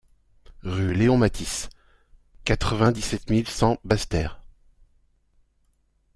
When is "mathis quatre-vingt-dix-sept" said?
1.19-3.29